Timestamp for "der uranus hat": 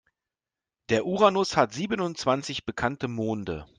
0.89-1.73